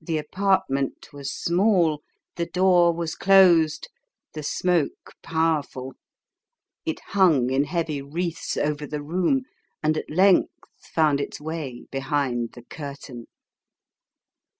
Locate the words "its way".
11.20-11.86